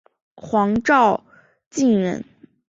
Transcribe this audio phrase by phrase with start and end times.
[0.35, 1.23] 黄兆
[1.69, 2.25] 晋人。